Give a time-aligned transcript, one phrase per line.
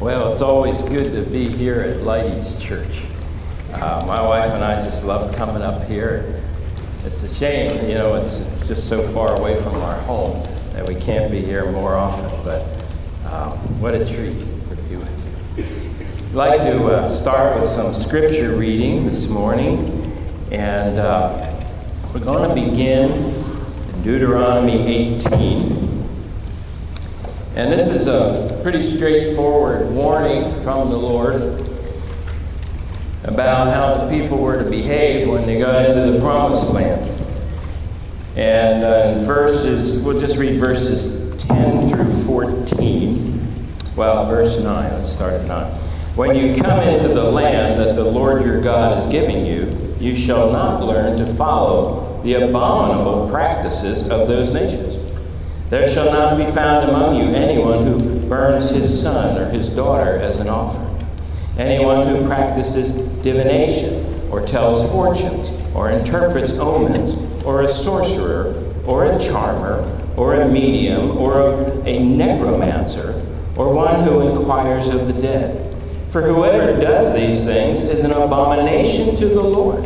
[0.00, 3.00] Well, it's always good to be here at Lighty's Church.
[3.72, 6.42] Uh, my wife and I just love coming up here.
[7.04, 10.96] It's a shame, you know, it's just so far away from our home that we
[10.96, 12.66] can't be here more often, but
[13.32, 15.64] um, what a treat to be with you.
[16.28, 20.12] I'd like to uh, start with some scripture reading this morning,
[20.52, 21.58] and uh,
[22.12, 25.85] we're going to begin in Deuteronomy 18.
[27.56, 31.40] And this is a pretty straightforward warning from the Lord
[33.24, 37.10] about how the people were to behave when they got into the promised land.
[38.36, 43.48] And uh, verses, we'll just read verses 10 through 14.
[43.96, 45.64] Well, verse 9, let's start at 9.
[46.14, 50.14] When you come into the land that the Lord your God is giving you, you
[50.14, 55.05] shall not learn to follow the abominable practices of those nations
[55.70, 60.16] there shall not be found among you anyone who burns his son or his daughter
[60.16, 61.04] as an offering,
[61.58, 62.92] anyone who practices
[63.22, 67.14] divination, or tells fortunes, or interprets omens,
[67.44, 68.54] or a sorcerer,
[68.86, 69.82] or a charmer,
[70.16, 73.24] or a medium, or a, a necromancer,
[73.56, 75.62] or one who inquires of the dead.
[76.08, 79.84] For whoever does these things is an abomination to the Lord.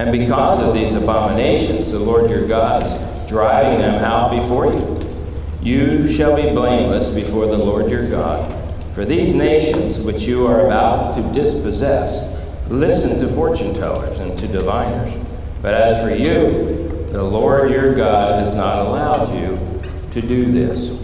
[0.00, 2.94] And because of these abominations, the Lord your God is
[3.28, 4.98] driving them out before you.
[5.60, 8.50] You shall be blameless before the Lord your God.
[8.94, 12.34] For these nations which you are about to dispossess
[12.70, 15.12] listen to fortune tellers and to diviners.
[15.60, 19.58] But as for you, the Lord your God has not allowed you
[20.12, 20.98] to do this.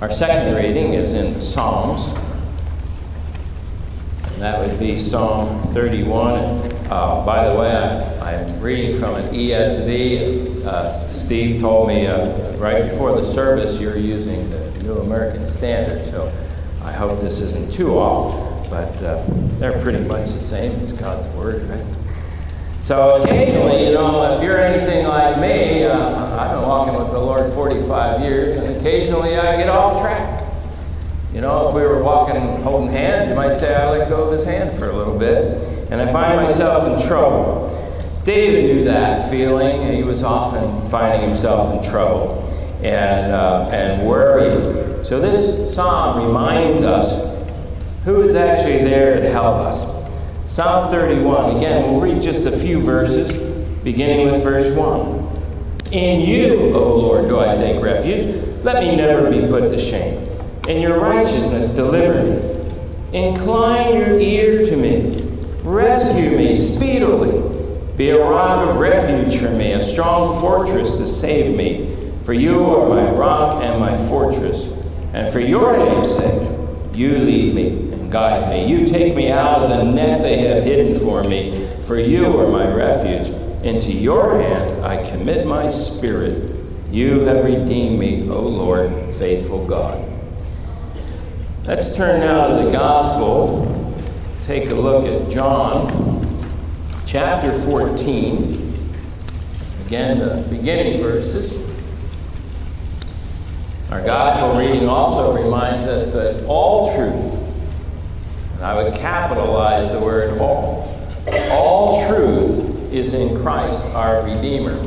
[0.00, 2.08] Our second reading is in the Psalms.
[4.32, 6.75] And that would be Psalm 31.
[6.90, 7.68] Uh, by the way,
[8.22, 10.64] I, am reading from an ESV.
[10.64, 16.04] Uh, Steve told me uh, right before the service you're using the New American Standard,
[16.04, 16.32] so
[16.82, 19.24] I hope this isn't too off, but uh,
[19.58, 20.70] they're pretty much the same.
[20.80, 21.84] It's God's Word, right?
[22.80, 27.18] So occasionally, you know, if you're anything like me, uh, I've been walking with the
[27.18, 30.46] Lord 45 years, and occasionally I get off track.
[31.34, 34.28] You know, if we were walking and holding hands, you might say I let go
[34.28, 37.72] of his hand for a little bit, and I find myself in trouble.
[38.24, 39.94] David knew that feeling.
[39.94, 42.42] He was often finding himself in trouble
[42.82, 45.04] and, uh, and worrying.
[45.04, 47.36] So this psalm reminds us
[48.04, 49.96] who is actually there to help us.
[50.46, 53.32] Psalm 31, again, we'll read just a few verses,
[53.82, 55.26] beginning with verse 1.
[55.92, 58.26] In you, O Lord, do I take refuge.
[58.64, 60.20] Let me never be put to shame.
[60.68, 63.18] In your righteousness, deliver me.
[63.18, 65.22] Incline your ear to me.
[65.62, 67.38] Rescue me speedily.
[67.96, 72.12] Be a rock of refuge for me, a strong fortress to save me.
[72.24, 74.70] For you are my rock and my fortress.
[75.14, 76.42] And for your name's sake,
[76.94, 78.68] you lead me and guide me.
[78.68, 81.68] You take me out of the net they have hidden for me.
[81.84, 83.28] For you are my refuge.
[83.64, 86.54] Into your hand I commit my spirit.
[86.90, 90.06] You have redeemed me, O Lord, faithful God.
[91.64, 93.94] Let's turn now to the gospel.
[94.42, 96.15] Take a look at John
[97.16, 98.88] chapter 14.
[99.86, 101.58] Again, the beginning verses.
[103.90, 107.42] Our gospel reading also reminds us that all truth,
[108.56, 110.94] and I would capitalize the word all,
[111.50, 114.78] all truth is in Christ our Redeemer.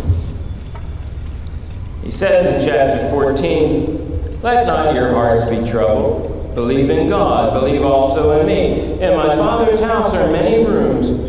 [2.03, 6.53] He says in chapter 14, Let not your hearts be troubled.
[6.53, 9.01] Believe in God, believe also in me.
[9.01, 11.28] In my Father's house are many rooms.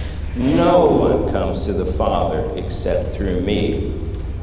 [0.35, 3.93] No one comes to the Father except through me.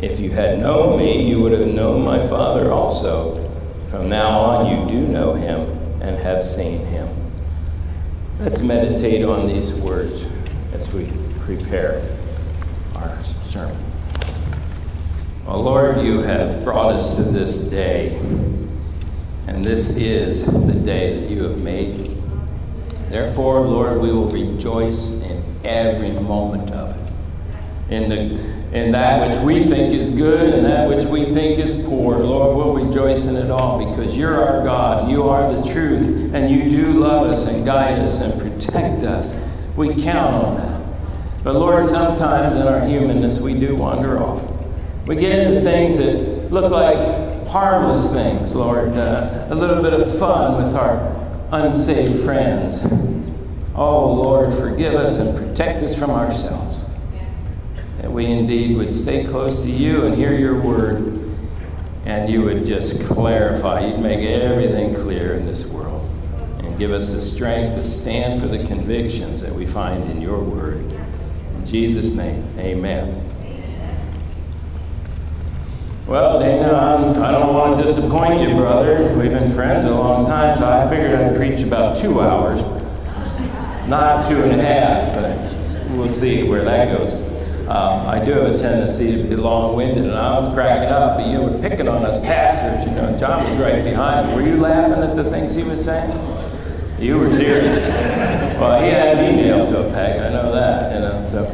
[0.02, 3.48] If you had known me, you would have known my Father also.
[3.88, 5.60] From now on, you do know him
[6.02, 7.08] and have seen him.
[8.38, 10.24] Let's meditate on these words
[10.74, 12.06] as we prepare
[12.94, 13.82] our sermon.
[15.46, 18.18] Well, Lord, you have brought us to this day
[19.48, 22.16] and this is the day that you have made.
[23.08, 25.17] Therefore, Lord, we will rejoice
[25.68, 27.92] every moment of it.
[27.92, 31.82] in, the, in that which we think is good and that which we think is
[31.82, 32.18] poor.
[32.18, 36.50] Lord, we'll rejoice in it all because you're our God you are the truth and
[36.50, 39.34] you do love us and guide us and protect us.
[39.76, 41.44] We count on that.
[41.44, 44.44] But Lord, sometimes in our humanness we do wander off.
[45.06, 50.18] We get into things that look like harmless things, Lord, uh, a little bit of
[50.18, 50.98] fun with our
[51.52, 52.80] unsaved friends.
[53.80, 56.84] Oh, Lord, forgive us and protect us from ourselves.
[58.00, 61.22] That we indeed would stay close to you and hear your word,
[62.04, 63.86] and you would just clarify.
[63.86, 66.10] You'd make everything clear in this world,
[66.58, 70.40] and give us the strength to stand for the convictions that we find in your
[70.40, 70.78] word.
[71.56, 73.24] In Jesus' name, amen.
[76.08, 79.16] Well, Dana, I'm, I do not want to disappoint you, brother.
[79.16, 82.60] We've been friends a long time, so I figured I'd preach about two hours.
[83.88, 87.14] Not two and a half, but we'll see where that goes.
[87.68, 91.26] Um, I do have a tendency to be long-winded, and I was cracking up, but
[91.26, 92.84] you were picking on us pastors.
[92.84, 94.34] You know, John was right behind me.
[94.34, 96.10] Were you laughing at the things he was saying?
[96.98, 97.82] You were serious.
[97.82, 100.20] Well, he had me nailed to a peg.
[100.20, 100.92] I know that.
[100.92, 101.44] You know, so.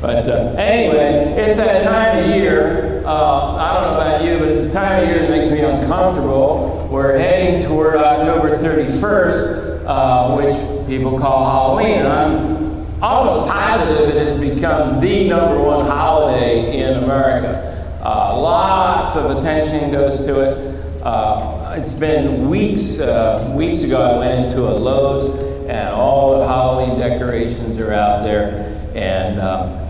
[0.00, 3.02] But uh, anyway, it's that time of year.
[3.04, 5.60] Uh, I don't know about you, but it's a time of year that makes me
[5.60, 6.88] uncomfortable.
[6.90, 12.06] We're heading toward October 31st, uh, which people call Halloween.
[12.06, 18.00] I'm almost positive it has become the number one holiday in America.
[18.02, 21.02] Uh, lots of attention goes to it.
[21.02, 22.98] Uh, it's been weeks.
[22.98, 25.34] Uh, weeks ago, I went into a Lowe's,
[25.68, 29.80] and all the Halloween decorations are out there, and uh,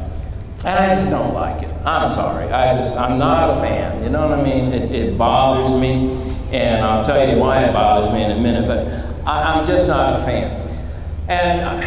[0.65, 1.71] and I just don't like it.
[1.85, 2.51] I'm sorry.
[2.51, 4.03] I just I'm not a fan.
[4.03, 4.73] You know what I mean?
[4.73, 6.11] It, it bothers me,
[6.53, 8.67] and I'll tell you why it bothers me in a minute.
[8.67, 8.87] But
[9.27, 10.64] I, I'm just not a fan.
[11.29, 11.87] And,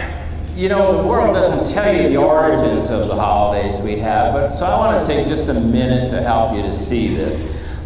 [0.57, 4.54] you know, the world doesn't tell you the origins of the holidays we have, but
[4.54, 7.38] so I want to take just a minute to help you to see this.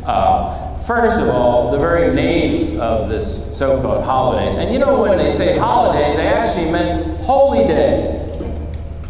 [0.06, 5.02] Uh, first of all, the very name of this so called holiday, and you know,
[5.02, 8.18] when they say holiday, they actually meant holy day.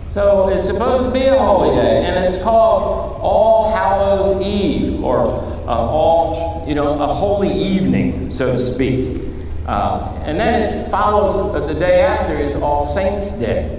[0.10, 5.22] So it's supposed to be a holy day, and it's called All Hallows Eve, or
[5.22, 9.31] uh, all, you know, a holy evening, so to speak.
[9.66, 13.78] Uh, and then it follows uh, the day after is All Saints' Day.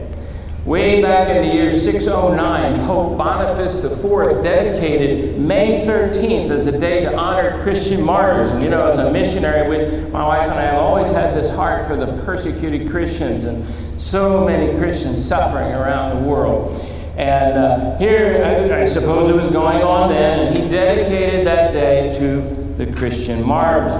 [0.65, 7.01] Way back in the year 609, Pope Boniface IV dedicated May 13th as a day
[7.01, 8.51] to honor Christian martyrs.
[8.51, 11.51] And you know, as a missionary, we, my wife and I have always had this
[11.51, 13.67] heart for the persecuted Christians and
[14.01, 16.81] so many Christians suffering around the world.
[17.17, 21.73] And uh, here, I, I suppose it was going on then, and he dedicated that
[21.73, 23.93] day to the Christian martyrs.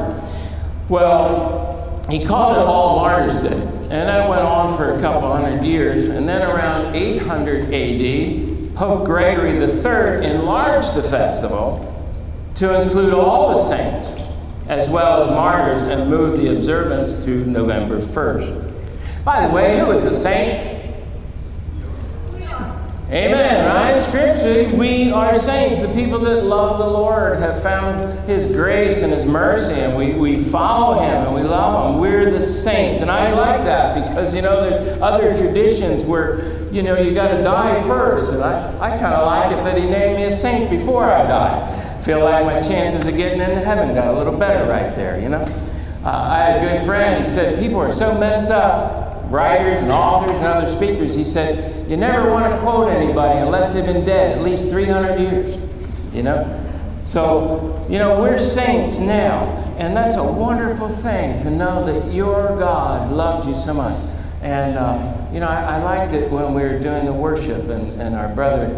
[0.89, 1.62] Well,
[2.09, 3.61] he called it All Martyrs Day.
[3.93, 6.07] And that went on for a couple hundred years.
[6.07, 11.89] And then around 800 AD, Pope Gregory III enlarged the festival
[12.55, 14.15] to include all the saints
[14.69, 19.25] as well as martyrs and moved the observance to November 1st.
[19.25, 20.82] By the way, who is a saint?
[23.13, 24.01] Amen, right?
[24.01, 25.83] Scripturally, we are saints.
[25.83, 30.15] The people that love the Lord have found His grace and His mercy, and we,
[30.15, 32.01] we follow Him and we love Him.
[32.01, 33.03] We're the saints.
[33.03, 37.37] And I like that because, you know, there's other traditions where, you know, you got
[37.37, 38.33] to die first.
[38.33, 41.25] And I, I kind of like it that He named me a saint before I
[41.25, 41.99] die.
[42.01, 45.29] Feel like my chances of getting into heaven got a little better right there, you
[45.29, 45.43] know?
[46.03, 49.91] Uh, I had a good friend, he said, People are so messed up writers and
[49.91, 54.03] authors and other speakers, he said, you never want to quote anybody unless they've been
[54.03, 55.59] dead at least 300 years.
[56.11, 56.59] You know?
[57.03, 59.45] So, you know, we're saints now,
[59.77, 64.03] and that's a wonderful thing to know that your God loves you so much.
[64.41, 68.01] And, uh, you know, I, I liked it when we were doing the worship, and,
[68.01, 68.71] and our brother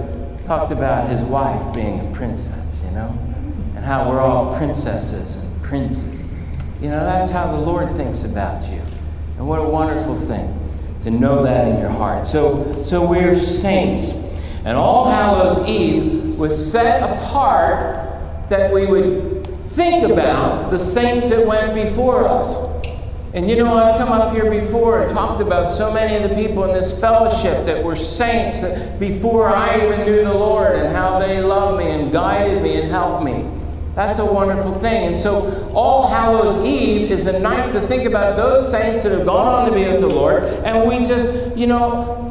[0.44, 3.16] talked about his wife being a princess, you know,
[3.76, 6.24] and how we're all princesses and princes.
[6.80, 8.82] You know, that's how the Lord thinks about you.
[9.38, 10.63] And what a wonderful thing
[11.04, 12.26] to know that in your heart.
[12.26, 14.12] So, so we're saints.
[14.64, 21.46] And All Hallows Eve was set apart that we would think about the saints that
[21.46, 22.56] went before us.
[23.34, 26.34] And you know, I've come up here before and talked about so many of the
[26.36, 30.94] people in this fellowship that were saints that before I even knew the Lord and
[30.96, 33.42] how they loved me and guided me and helped me.
[33.94, 35.06] That's a wonderful thing.
[35.06, 39.24] And so, All Hallows Eve is a night to think about those saints that have
[39.24, 42.24] gone on to be with the Lord, and we just, you know,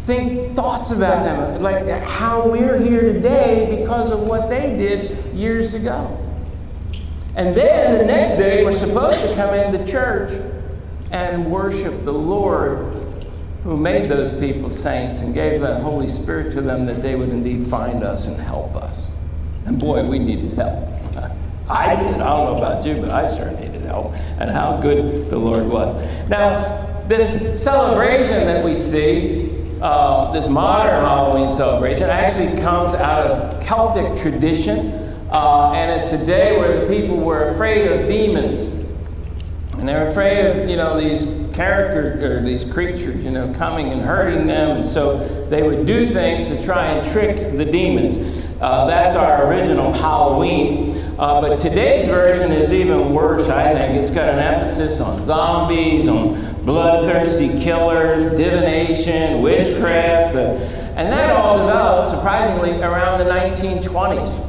[0.00, 5.74] think thoughts about them, like how we're here today because of what they did years
[5.74, 6.16] ago.
[7.36, 10.32] And then the next day, we're supposed to come into church
[11.10, 12.96] and worship the Lord
[13.64, 17.28] who made those people saints and gave the Holy Spirit to them that they would
[17.28, 19.10] indeed find us and help us.
[19.66, 20.88] And boy, we needed help.
[21.70, 22.06] I did.
[22.06, 24.12] I don't know about you, but I sure needed help.
[24.38, 26.28] And how good the Lord was.
[26.28, 29.50] Now, this celebration that we see,
[29.80, 34.92] uh, this modern Halloween celebration, actually comes out of Celtic tradition.
[35.30, 38.62] Uh, and it's a day where the people were afraid of demons.
[39.78, 41.24] And they're afraid of, you know, these
[41.54, 44.76] character or these creatures, you know, coming and hurting them.
[44.76, 48.16] And so they would do things to try and trick the demons.
[48.60, 50.89] Uh, that's our original Halloween.
[51.20, 54.00] Uh, but today's version is even worse, I think.
[54.00, 60.34] It's got an emphasis on zombies, on bloodthirsty killers, divination, witchcraft.
[60.34, 60.54] Uh,
[60.96, 64.42] and that all developed, surprisingly, around the 1920s.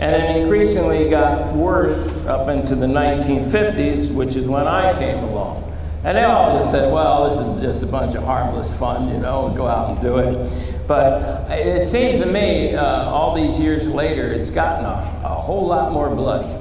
[0.00, 5.70] And then increasingly got worse up into the 1950s, which is when I came along.
[6.02, 9.18] And they all just said, well, this is just a bunch of harmless fun, you
[9.18, 10.75] know, go out and do it.
[10.86, 15.66] But it seems to me, uh, all these years later, it's gotten a, a whole
[15.66, 16.52] lot more bloody,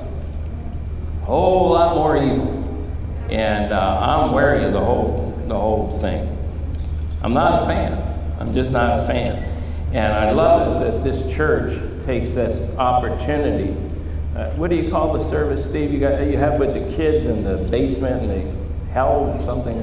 [1.22, 2.52] a whole lot more evil.
[3.30, 6.32] And uh, I'm wary of the whole, the whole thing.
[7.22, 8.38] I'm not a fan.
[8.40, 9.44] I'm just not a fan.
[9.94, 13.76] And I love that this church takes this opportunity.
[14.36, 15.94] Uh, what do you call the service, Steve?
[15.94, 19.80] You got you have with the kids in the basement and the hell or something.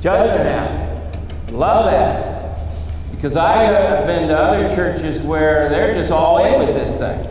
[0.00, 1.50] Judgment house.
[1.50, 2.33] Love that.
[3.14, 7.30] Because I have been to other churches where they're just all in with this thing.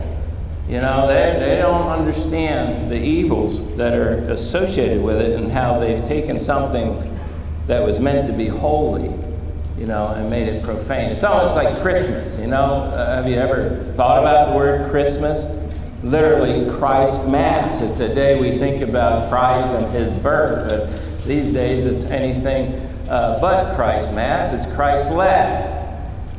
[0.68, 5.78] You know, they, they don't understand the evils that are associated with it and how
[5.78, 7.18] they've taken something
[7.66, 9.12] that was meant to be holy
[9.78, 11.10] you know, and made it profane.
[11.10, 12.74] It's almost like Christmas, you know.
[12.74, 15.46] Uh, have you ever thought about the word Christmas?
[16.02, 17.80] Literally, Christ Mass.
[17.80, 22.74] It's a day we think about Christ and his birth, but these days it's anything
[23.08, 24.52] uh, but Christ Mass.
[24.52, 25.73] It's Christ Christless.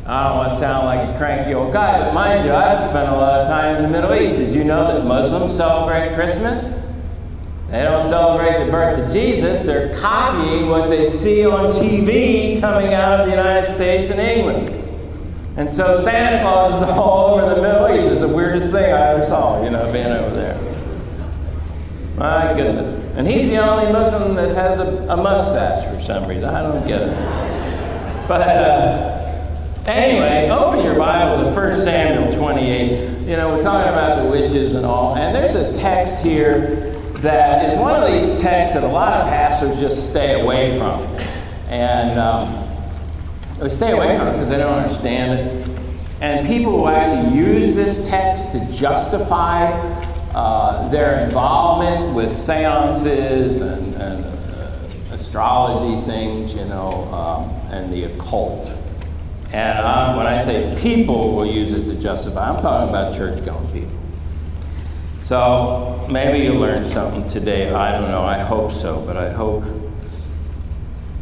[0.08, 3.10] I don't want to sound like a cranky old guy, but mind you, I've spent
[3.10, 4.36] a lot of time in the Middle East.
[4.36, 6.62] Did you know that Muslims celebrate Christmas?
[7.72, 9.66] They don't celebrate the birth of Jesus.
[9.66, 14.70] They're copying what they see on TV coming out of the United States and England.
[15.58, 18.12] And so Santa Claus is all over the Middle East.
[18.12, 20.62] It's the weirdest thing I ever saw, you know, being over there.
[22.16, 22.94] My goodness.
[23.18, 26.46] And he's the only Muslim that has a, a mustache for some reason.
[26.46, 28.28] I don't get it.
[28.28, 29.25] But uh,
[29.88, 33.28] anyway, open your Bibles to 1 Samuel 28.
[33.28, 35.16] You know, we're talking about the witches and all.
[35.16, 39.28] And there's a text here that is one of these texts that a lot of
[39.28, 41.02] pastors just stay away from.
[41.68, 42.68] And um,
[43.60, 45.80] they stay away from it because they don't understand it.
[46.22, 49.72] And people who actually use this text to justify
[50.34, 54.78] uh, their involvement with seances and, and uh,
[55.12, 58.72] astrology things, you know, um, and the occult.
[59.56, 63.44] And um, when I say people will use it to justify, I'm talking about church
[63.46, 63.98] going people.
[65.22, 67.74] So maybe you learned something today.
[67.74, 68.24] I don't know.
[68.24, 69.64] I hope so, but I hope.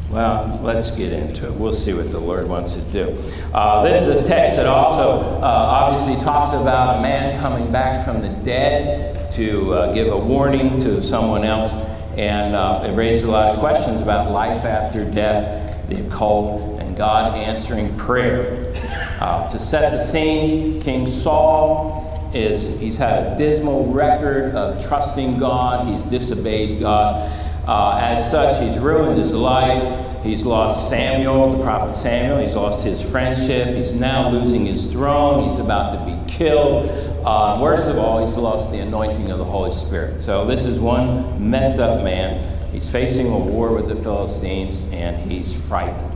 [0.10, 1.54] Well, let's get into it.
[1.54, 3.16] We'll see what the Lord wants to do.
[3.54, 8.04] Uh, this is a text that also uh, obviously talks about a man coming back
[8.04, 11.74] from the dead to uh, give a warning to someone else.
[12.18, 17.36] And uh, it raised a lot of questions about life after death, the occult, God
[17.36, 18.74] answering prayer.
[19.20, 25.40] Uh, to set the scene, King Saul is he's had a dismal record of trusting
[25.40, 25.88] God.
[25.88, 27.32] He's disobeyed God.
[27.68, 30.24] Uh, as such, he's ruined his life.
[30.24, 32.40] He's lost Samuel, the prophet Samuel.
[32.40, 33.76] He's lost his friendship.
[33.76, 35.50] He's now losing his throne.
[35.50, 36.90] He's about to be killed.
[37.26, 40.22] Uh, worst of all, he's lost the anointing of the Holy Spirit.
[40.22, 42.72] So this is one messed up man.
[42.72, 46.13] He's facing a war with the Philistines, and he's frightened.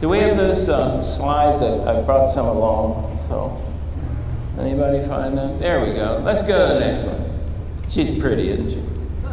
[0.00, 1.60] Do we have those uh, slides?
[1.60, 3.16] I, I brought some along.
[3.16, 3.60] So.
[4.58, 5.58] Anybody find that?
[5.60, 6.20] There we go.
[6.24, 7.24] Let's go to the next one.
[7.88, 8.82] She's pretty, isn't she?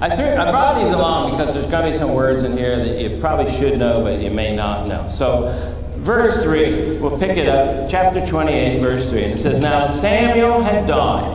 [0.00, 2.76] I, threw, I brought these along because there's going to be some words in here
[2.76, 5.06] that you probably should know, but you may not know.
[5.08, 5.48] So,
[5.96, 9.24] verse 3, we'll pick it up, chapter 28, verse 3.
[9.24, 11.34] And it says, Now Samuel had died,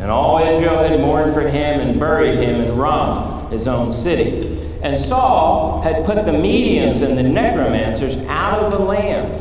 [0.00, 4.63] and all Israel had mourned for him and buried him in Ramah, his own city.
[4.84, 9.40] And Saul had put the mediums and the necromancers out of the land.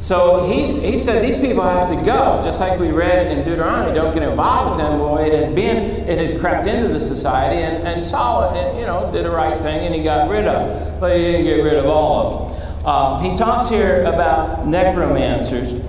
[0.00, 3.94] So he said these people have to go, just like we read in Deuteronomy.
[3.94, 4.98] Don't get involved with them.
[4.98, 5.76] Boy, it had been,
[6.08, 9.86] it had crept into the society, and, and Saul, you know, did the right thing,
[9.86, 10.98] and he got rid of.
[10.98, 12.86] But he didn't get rid of all of them.
[12.86, 15.80] Um, he talks here about necromancers,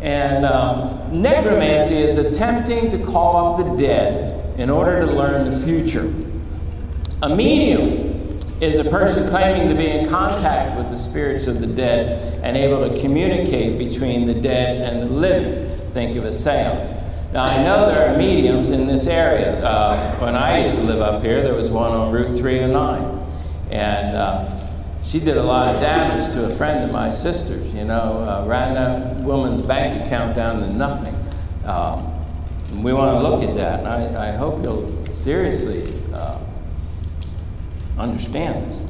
[0.00, 5.60] and um, necromancy is attempting to call up the dead in order to learn the
[5.60, 6.10] future.
[7.20, 8.09] A medium
[8.60, 12.56] is a person claiming to be in contact with the spirits of the dead and
[12.56, 15.90] able to communicate between the dead and the living.
[15.92, 16.98] Think of a seance.
[17.32, 19.64] Now, I know there are mediums in this area.
[19.64, 23.20] Uh, when I used to live up here, there was one on Route 309.
[23.70, 24.60] And uh,
[25.04, 28.44] she did a lot of damage to a friend of my sister's, you know, uh,
[28.46, 31.14] ran that woman's bank account down to nothing.
[31.64, 32.10] Um,
[32.82, 36.39] we want to look at that, and I, I hope you'll seriously uh,
[38.00, 38.80] understand this.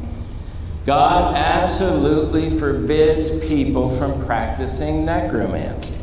[0.86, 5.94] God absolutely forbids people from practicing necromancy.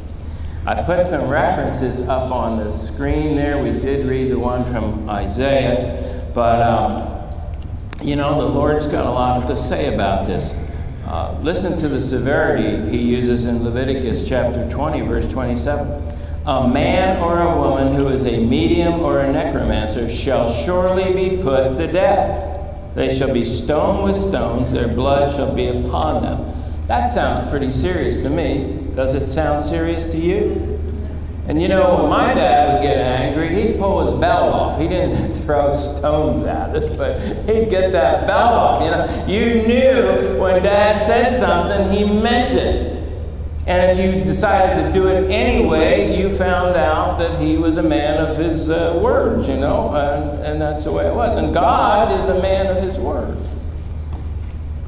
[0.66, 3.58] I put some references up on the screen there.
[3.58, 9.10] We did read the one from Isaiah, but um, you know, the Lord's got a
[9.10, 10.60] lot to say about this.
[11.06, 16.04] Uh, listen to the severity he uses in Leviticus chapter 20, verse 27.
[16.46, 21.42] A man or a woman who is a medium or a necromancer shall surely be
[21.42, 22.57] put to death.
[22.98, 26.52] They shall be stoned with stones, their blood shall be upon them.
[26.88, 28.88] That sounds pretty serious to me.
[28.96, 30.80] Does it sound serious to you?
[31.46, 34.82] And you know, when my dad would get angry, he'd pull his belt off.
[34.82, 38.82] He didn't throw stones at us, but he'd get that belt off.
[38.82, 42.97] You know, you knew when dad said something, he meant it.
[43.68, 47.84] And if you decided to do it anyway, you found out that he was a
[47.84, 51.36] man of his uh, words, you know, and, and that's the way it was.
[51.36, 53.38] And God is a man of his word.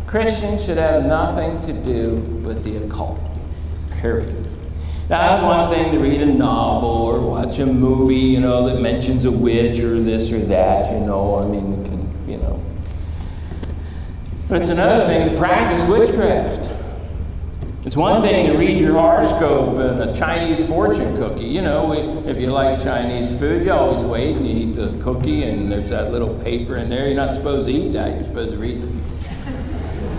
[0.07, 3.19] Christians should have nothing to do with the occult.
[3.99, 4.47] Period.
[5.09, 9.25] That's one thing to read a novel or watch a movie, you know, that mentions
[9.25, 11.39] a witch or this or that, you know.
[11.39, 12.63] I mean, it can, you know.
[14.47, 16.68] But it's another thing to practice witchcraft.
[17.85, 21.45] It's one thing to read your horoscope and a Chinese fortune cookie.
[21.45, 21.93] You know,
[22.27, 25.87] if you like Chinese food, you always wait and you eat the cookie, and there's
[25.89, 27.07] that little paper in there.
[27.07, 28.89] You're not supposed to eat that, you're supposed to read it.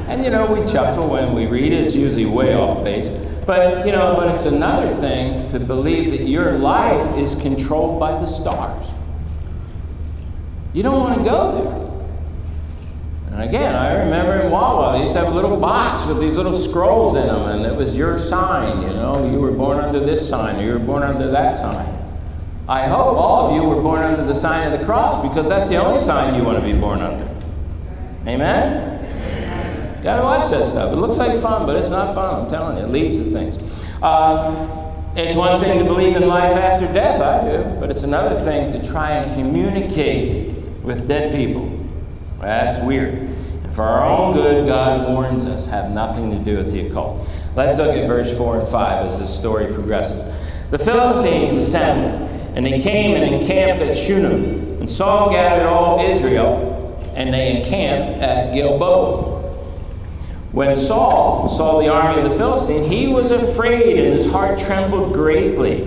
[0.08, 3.10] And you know, we chuckle when we read it, it's usually way off base.
[3.46, 8.12] But, you know, but it's another thing to believe that your life is controlled by
[8.12, 8.86] the stars.
[10.72, 11.89] You don't want to go there.
[13.40, 16.36] And again, I remember in Wawa, they used to have a little box with these
[16.36, 19.26] little scrolls in them, and it was your sign, you know.
[19.32, 21.88] You were born under this sign, or you were born under that sign.
[22.68, 25.70] I hope all of you were born under the sign of the cross because that's
[25.70, 27.26] the only sign you want to be born under.
[28.26, 30.02] Amen?
[30.02, 30.92] Gotta watch that stuff.
[30.92, 32.42] It looks like fun, but it's not fun.
[32.42, 33.56] I'm telling you, it leads to things.
[34.02, 38.36] Uh, it's one thing to believe in life after death, I do, but it's another
[38.36, 41.80] thing to try and communicate with dead people.
[42.40, 43.29] That's weird.
[43.72, 47.28] For our own good, God warns us have nothing to do with the occult.
[47.54, 50.22] Let's look at verse 4 and 5 as this story progresses.
[50.70, 54.78] The Philistines assembled, and they came and encamped at Shunem.
[54.80, 59.40] And Saul gathered all Israel, and they encamped at Gilboa.
[60.52, 65.12] When Saul saw the army of the Philistines, he was afraid and his heart trembled
[65.12, 65.82] greatly.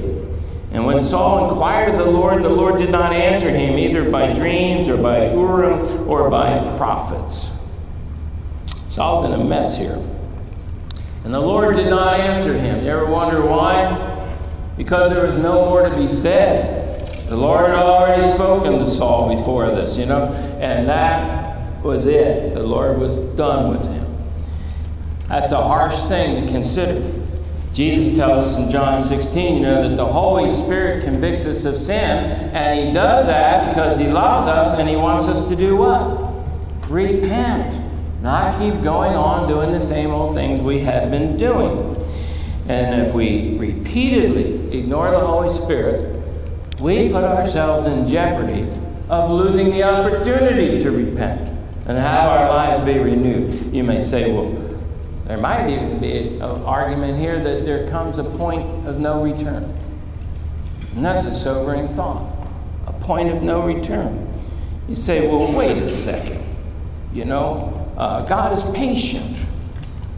[0.71, 4.33] And when Saul inquired of the Lord, the Lord did not answer him either by
[4.33, 7.49] dreams or by Urim or by prophets.
[8.93, 9.99] Saul's in a mess here.
[11.23, 12.86] And the Lord did not answer him.
[12.86, 14.38] You ever wonder why?
[14.77, 17.27] Because there was no more to be said.
[17.27, 20.25] The Lord had already spoken to Saul before this, you know,
[20.62, 22.53] and that was it.
[22.53, 24.06] The Lord was done with him.
[25.27, 27.12] That's a harsh thing to consider.
[27.73, 31.79] Jesus tells us in John 16, you know, that the Holy Spirit convicts us of
[31.79, 35.77] sin, and He does that because He loves us and He wants us to do
[35.77, 36.91] what?
[36.91, 37.82] Repent.
[38.23, 42.01] Not keep going on doing the same old things we have been doing.
[42.69, 46.25] And if we repeatedly ignore the Holy Spirit,
[46.79, 48.69] we put ourselves in jeopardy
[49.09, 51.49] of losing the opportunity to repent
[51.86, 53.75] and have our lives be renewed.
[53.75, 54.53] You may say, well,
[55.25, 59.65] there might even be an argument here that there comes a point of no return.
[60.95, 62.31] And that's a sobering thought
[62.88, 64.33] a point of no return.
[64.88, 66.41] You say, well, wait a second.
[67.13, 69.38] You know, uh, God is patient.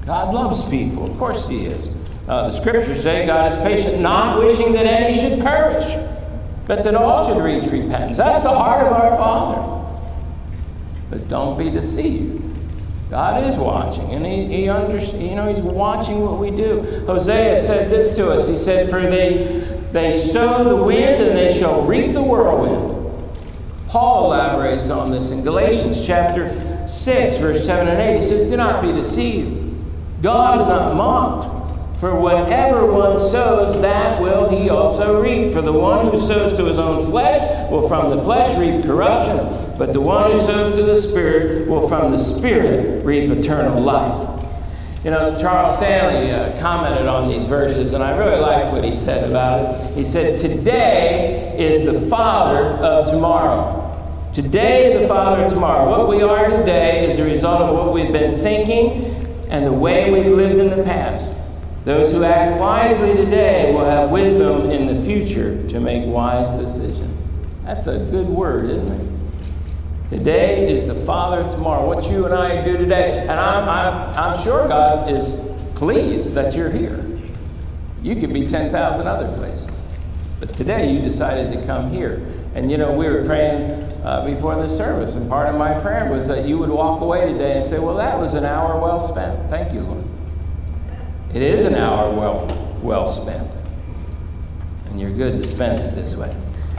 [0.05, 1.09] God loves people.
[1.09, 1.89] Of course, He is.
[2.27, 5.93] Uh, the scriptures say God is patient, not wishing that any should perish,
[6.65, 8.17] but that all should reach repentance.
[8.17, 9.71] That's the heart of our Father.
[11.09, 12.43] But don't be deceived.
[13.11, 16.81] God is watching, and he, he understands, you know, He's watching what we do.
[17.05, 18.47] Hosea said this to us.
[18.47, 22.93] He said, For they, they sow the wind, and they shall reap the whirlwind.
[23.87, 26.47] Paul elaborates on this in Galatians chapter
[26.87, 28.15] 6, verse 7 and 8.
[28.17, 29.65] He says, Do not be deceived.
[30.21, 31.55] God is not mocked.
[31.99, 35.53] For whatever one sows, that will he also reap.
[35.53, 39.37] For the one who sows to his own flesh will from the flesh reap corruption,
[39.77, 44.35] but the one who sows to the Spirit will from the Spirit reap eternal life.
[45.05, 48.95] You know, Charles Stanley uh, commented on these verses, and I really liked what he
[48.95, 49.95] said about it.
[49.95, 53.84] He said, Today is the father of tomorrow.
[54.35, 55.89] Today is the father of tomorrow.
[55.89, 59.05] What we are today is the result of what we've been thinking
[59.47, 61.39] and the way we've lived in the past.
[61.85, 67.17] Those who act wisely today will have wisdom in the future to make wise decisions.
[67.63, 70.09] That's a good word, isn't it?
[70.09, 71.87] Today is the Father of tomorrow.
[71.87, 73.21] What you and I do today.
[73.21, 77.09] And I'm, I'm, I'm sure God is pleased that you're here.
[78.03, 79.81] You could be 10,000 other places.
[80.41, 82.21] But today you decided to come here.
[82.53, 86.11] And you know, we were praying uh, before the service, and part of my prayer
[86.11, 88.99] was that you would walk away today and say, Well, that was an hour well
[88.99, 89.49] spent.
[89.49, 90.03] Thank you, Lord.
[91.33, 93.49] It is an hour well, well spent.
[94.85, 96.33] And you're good to spend it this way.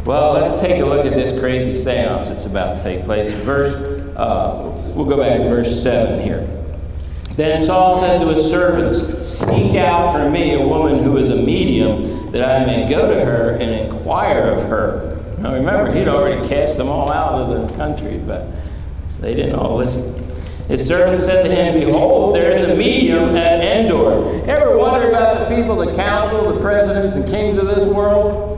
[0.04, 3.32] Well, let's take a look at this crazy seance that's about to take place.
[3.32, 3.74] Verse,
[4.16, 6.48] uh, we'll go back to verse 7 here.
[7.32, 11.36] Then Saul said to his servants, Seek out for me a woman who is a
[11.36, 15.05] medium, that I may go to her and inquire of her.
[15.38, 18.48] Now remember, he'd already cast them all out of the country, but
[19.20, 20.14] they didn't all listen.
[20.68, 24.44] His servant said to him, Behold, there is a medium at Endor.
[24.50, 28.56] Ever wonder about the people, the council, the presidents, and kings of this world?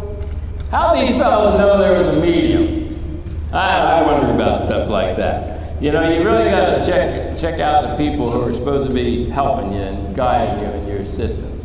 [0.70, 3.22] How these fellows know there was a medium?
[3.52, 5.82] I, I wonder about stuff like that.
[5.82, 8.92] You know, you really got to check check out the people who are supposed to
[8.92, 11.64] be helping you and guiding you in your assistance.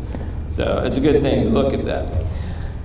[0.50, 2.06] So it's a good thing to look at that.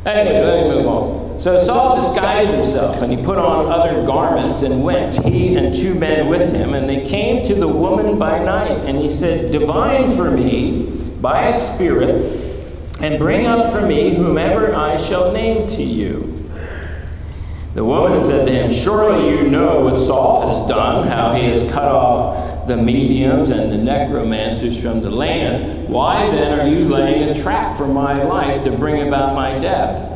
[0.05, 1.28] Anyway, let me move on.
[1.39, 5.95] So Saul disguised himself, and he put on other garments and went, he and two
[5.95, 6.73] men with him.
[6.73, 11.47] And they came to the woman by night, and he said, Divine for me by
[11.47, 12.65] a spirit,
[12.99, 16.51] and bring up for me whomever I shall name to you.
[17.73, 21.63] The woman said to him, Surely you know what Saul has done, how he has
[21.71, 27.29] cut off the mediums and the necromancers from the land, why then are you laying
[27.29, 30.08] a trap for my life to bring about my death?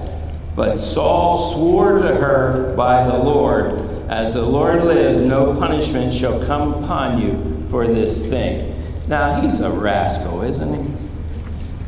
[0.56, 6.46] But Saul swore to her by the Lord, As the Lord lives, no punishment shall
[6.46, 8.70] come upon you for this thing.
[9.08, 11.02] Now, he's a rascal, isn't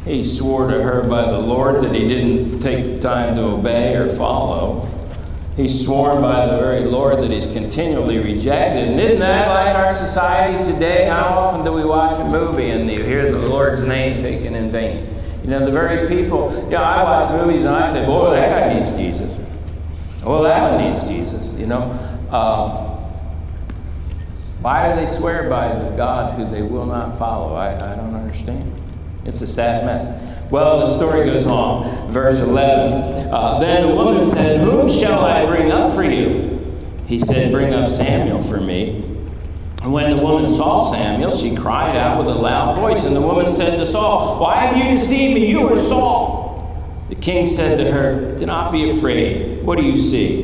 [0.05, 0.11] he?
[0.11, 3.95] He swore to her by the Lord that he didn't take the time to obey
[3.95, 4.89] or follow.
[5.55, 8.89] He's sworn by the very Lord that he's continually rejected.
[8.89, 11.05] And isn't that like our society today?
[11.05, 14.69] How often do we watch a movie and you hear the Lord's name taken in
[14.69, 15.14] vain?
[15.45, 18.49] You know, the very people, you know, I watch movies and I say, boy, that
[18.49, 19.31] guy needs Jesus.
[20.23, 21.83] Well, that one needs Jesus, you know.
[22.31, 22.71] Um,
[24.63, 27.53] why do they swear by the God who they will not follow?
[27.53, 28.73] I, I don't understand.
[29.23, 30.49] It's a sad mess.
[30.49, 32.11] Well, the story goes on.
[32.11, 33.29] Verse 11.
[33.31, 36.75] Uh, then the woman said, Whom shall I bring up for you?
[37.05, 39.04] He said, Bring up Samuel for me.
[39.85, 43.05] And when the woman saw Samuel, she cried out with a loud voice.
[43.05, 45.47] And the woman said to Saul, Why have you deceived me?
[45.47, 47.05] You are Saul.
[47.09, 49.63] The king said to her, Do not be afraid.
[49.63, 50.41] What do you see?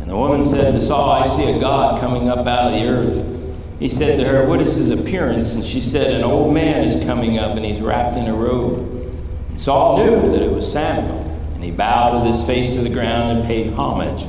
[0.00, 2.88] And the woman said to Saul, I see a God coming up out of the
[2.88, 3.56] earth.
[3.78, 5.54] He said to her, What is his appearance?
[5.54, 8.80] And she said, An old man is coming up, and he's wrapped in a robe.
[9.50, 11.20] And Saul knew that it was Samuel,
[11.54, 14.26] and he bowed with his face to the ground and paid homage.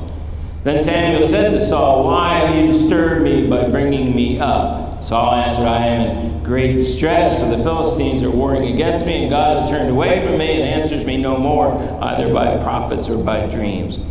[0.66, 5.00] Then Samuel said to Saul, Why have you disturbed me by bringing me up?
[5.00, 9.30] Saul answered, I am in great distress, for the Philistines are warring against me, and
[9.30, 11.70] God has turned away from me and answers me no more,
[12.02, 14.04] either by prophets or by dreams.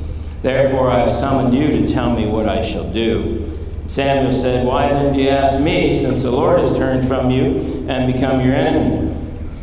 [0.44, 3.60] Therefore I have summoned you to tell me what I shall do.
[3.86, 7.86] Samuel said, Why then do you ask me, since the Lord has turned from you
[7.90, 9.14] and become your enemy?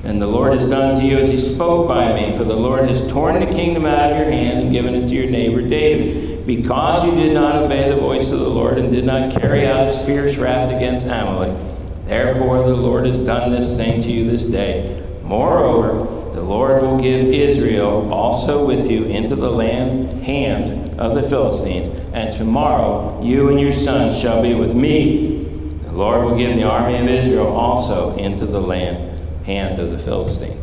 [0.05, 2.87] And the Lord has done to you as he spoke by me, for the Lord
[2.91, 6.32] has torn the kingdom out of your hand and given it to your neighbor David,
[6.47, 9.87] because you did not obey the voice of the Lord and did not carry out
[9.87, 11.57] his fierce wrath against Amalek.
[12.05, 15.03] Therefore, the Lord has done this thing to you this day.
[15.23, 21.23] Moreover, the Lord will give Israel also with you into the land hand of the
[21.23, 25.45] Philistines, and tomorrow you and your sons shall be with me.
[25.83, 29.99] The Lord will give the army of Israel also into the land hand of the
[29.99, 30.62] Philistines.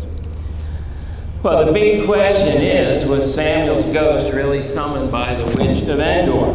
[1.42, 6.52] Well, the big question is was Samuel's ghost really summoned by the witch of Endor?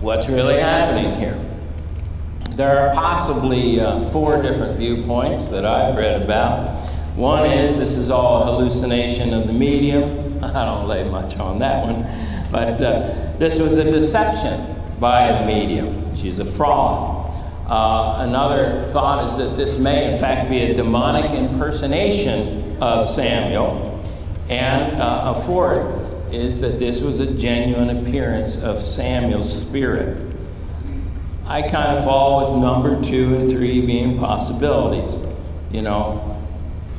[0.00, 1.38] What's really happening here?
[2.52, 6.80] There are possibly uh, four different viewpoints that I've read about.
[7.16, 10.42] One is this is all hallucination of the medium.
[10.42, 12.50] I don't lay much on that one.
[12.50, 16.16] But uh, this was a deception by the medium.
[16.16, 17.28] She's a fraud.
[17.66, 24.02] Uh, another thought is that this may, in fact, be a demonic impersonation of Samuel.
[24.48, 30.36] And uh, a fourth is that this was a genuine appearance of Samuel's spirit.
[31.46, 35.16] I kind of fall with number two and three being possibilities,
[35.70, 36.40] you know,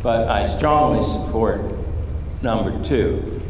[0.01, 1.61] but I strongly support
[2.41, 3.41] number two.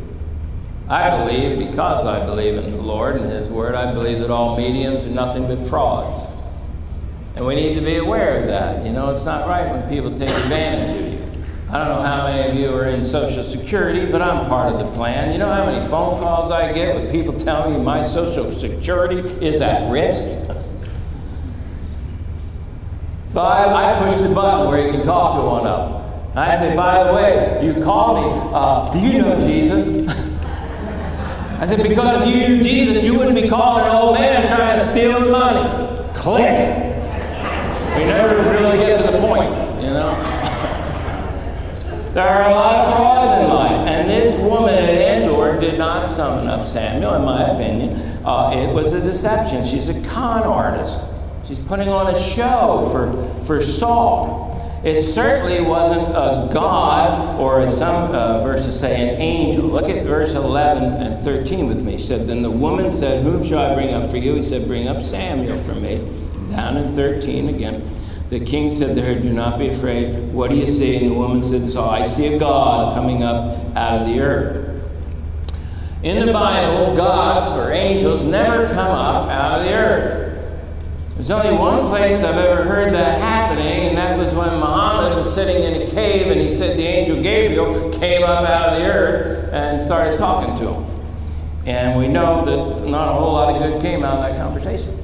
[0.90, 4.58] I believe, because I believe in the Lord and His Word, I believe that all
[4.58, 6.20] mediums are nothing but frauds.
[7.36, 8.86] And we need to be aware of that.
[8.86, 11.13] You know, it's not right when people take advantage of you.
[11.74, 14.78] I don't know how many of you are in Social Security, but I'm part of
[14.78, 15.32] the plan.
[15.32, 19.18] You know how many phone calls I get with people telling me my Social Security
[19.44, 20.22] is at risk?
[23.26, 26.38] so I, I push the button where you can talk to one of them.
[26.38, 30.08] I say, by the way, you call me, uh, do you know Jesus?
[31.60, 34.78] I said, because if you knew Jesus, you wouldn't be calling an old man trying
[34.78, 35.88] to steal his money.
[36.14, 36.94] Click.
[37.98, 39.63] We never really get to the point.
[42.14, 46.08] There are a lot of frauds in life, and this woman at Endor did not
[46.08, 48.24] summon up Samuel, in my opinion.
[48.24, 49.64] Uh, it was a deception.
[49.64, 51.02] She's a con artist.
[51.44, 54.52] She's putting on a show for, for Saul.
[54.84, 59.64] It certainly wasn't a God, or as some uh, verses say, an angel.
[59.64, 61.94] Look at verse 11 and 13 with me.
[61.94, 64.36] He said, Then the woman said, Whom shall I bring up for you?
[64.36, 65.98] He said, Bring up Samuel for me.
[66.52, 67.90] Down in 13 again.
[68.34, 70.34] The king said to her, Do not be afraid.
[70.34, 70.96] What do you see?
[70.98, 74.82] And the woman said, So I see a God coming up out of the earth.
[76.02, 80.66] In the Bible, gods or angels never come up out of the earth.
[81.14, 85.32] There's only one place I've ever heard that happening, and that was when Muhammad was
[85.32, 88.86] sitting in a cave and he said the angel Gabriel came up out of the
[88.88, 91.08] earth and started talking to him.
[91.68, 94.98] And we know that not a whole lot of good came out of that conversation.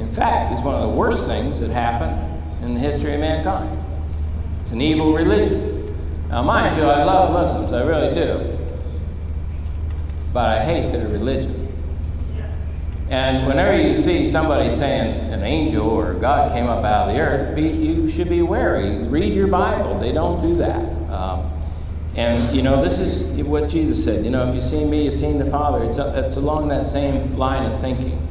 [0.00, 3.78] In fact, it's one of the worst things that happened in the history of mankind.
[4.60, 5.96] It's an evil religion.
[6.28, 8.58] Now, mind you, I love Muslims, I really do.
[10.32, 11.68] But I hate their religion.
[13.10, 17.20] And whenever you see somebody saying an angel or God came up out of the
[17.20, 18.98] earth, be, you should be wary.
[18.98, 19.98] Read your Bible.
[19.98, 20.84] They don't do that.
[21.10, 21.50] Um,
[22.14, 24.24] and, you know, this is what Jesus said.
[24.24, 25.84] You know, if you've seen me, you've seen the Father.
[25.84, 28.29] It's, a, it's along that same line of thinking.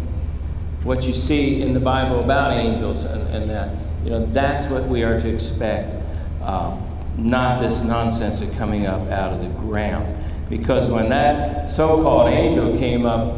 [0.83, 4.87] What you see in the Bible about angels and, and that, you know, that's what
[4.87, 5.93] we are to expect.
[6.41, 6.85] Um,
[7.17, 10.15] not this nonsense of coming up out of the ground.
[10.49, 13.37] Because when that so called angel came up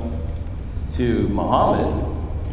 [0.91, 1.91] to Muhammad,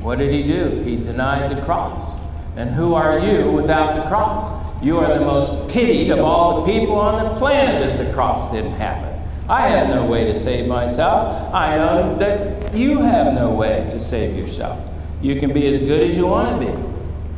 [0.03, 0.83] what did he do?
[0.85, 2.17] He denied the cross.
[2.57, 4.53] And who are you without the cross?
[4.83, 8.51] You are the most pitied of all the people on the planet if the cross
[8.51, 9.15] didn't happen.
[9.49, 11.55] I have no way to save myself.
[11.55, 14.79] I know that you have no way to save yourself.
[15.21, 16.89] You can be as good as you want to be.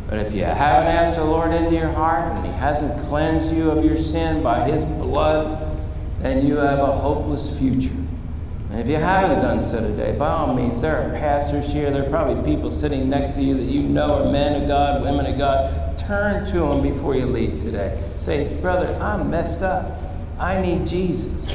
[0.09, 3.71] But if you haven't asked the Lord into your heart and He hasn't cleansed you
[3.71, 5.79] of your sin by His blood,
[6.19, 7.95] then you have a hopeless future.
[8.71, 12.07] And if you haven't done so today, by all means, there are pastors here, there
[12.07, 15.27] are probably people sitting next to you that you know are men of God, women
[15.27, 15.99] of God.
[15.99, 18.01] Turn to them before you leave today.
[18.19, 20.01] Say, Brother, I'm messed up.
[20.39, 21.55] I need Jesus.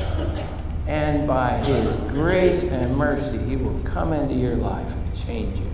[0.87, 5.71] And by His grace and mercy, He will come into your life and change you.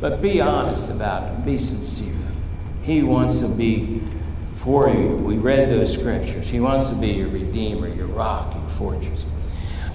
[0.00, 2.14] But be honest about it, be sincere.
[2.82, 4.00] He wants to be
[4.52, 5.16] for you.
[5.16, 6.48] We read those scriptures.
[6.48, 9.24] He wants to be your Redeemer, your rock, your fortress.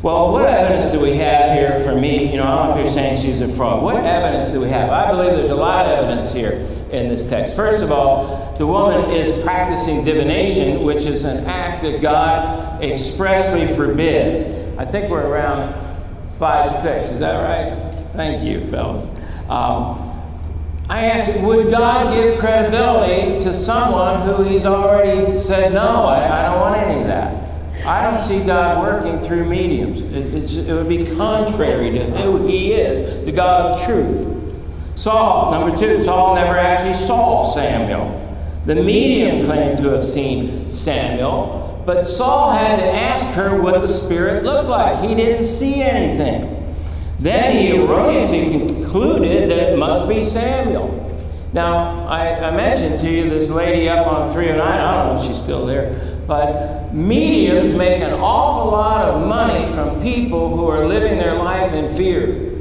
[0.01, 2.29] Well, what evidence do we have here for me?
[2.29, 3.81] You know, I'm up here saying she's a fraud.
[3.81, 4.89] What evidence do we have?
[4.89, 6.51] I believe there's a lot of evidence here
[6.91, 7.55] in this text.
[7.55, 13.67] First of all, the woman is practicing divination, which is an act that God expressly
[13.67, 14.77] forbid.
[14.77, 15.75] I think we're around
[16.29, 17.09] slide six.
[17.09, 18.05] Is that right?
[18.13, 19.07] Thank you, fellas.
[19.49, 20.09] Um,
[20.89, 26.45] I asked, would God give credibility to someone who he's already said, no, I, I
[26.45, 27.43] don't want any of that?
[27.85, 30.01] I don't see God working through mediums.
[30.01, 34.29] It, it, would be contrary to who He is, the God of truth.
[34.95, 38.19] Saul, number two, Saul never actually saw Samuel.
[38.65, 43.87] The medium claimed to have seen Samuel, but Saul had to ask her what the
[43.87, 45.07] Spirit looked like.
[45.07, 46.75] He didn't see anything.
[47.19, 50.99] Then he erroneously concluded that it must be Samuel.
[51.53, 54.59] Now, I, I mentioned to you this lady up on 309.
[54.67, 59.67] I don't know if she's still there but mediums make an awful lot of money
[59.73, 62.51] from people who are living their life in fear.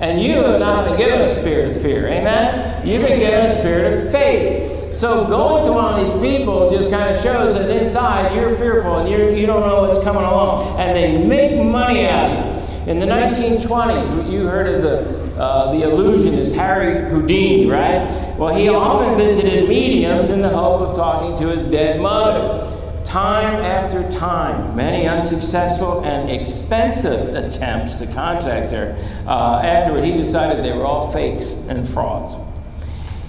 [0.00, 2.08] And you have not been given a spirit of fear.
[2.08, 2.86] Amen?
[2.86, 4.67] You've been given a spirit of faith.
[4.98, 8.96] So going to one of these people just kind of shows that inside you're fearful
[8.96, 10.76] and you're, you don't know what's coming along.
[10.76, 12.90] And they make money out of you.
[12.90, 18.36] In the 1920s, you heard of the, uh, the illusionist Harry Houdini, right?
[18.36, 22.66] Well, he often visited mediums in the hope of talking to his dead mother.
[23.04, 28.96] Time after time, many unsuccessful and expensive attempts to contact her.
[29.28, 32.47] Uh, afterward, he decided they were all fakes and frauds.